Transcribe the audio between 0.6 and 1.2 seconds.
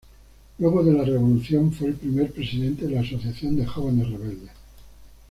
de la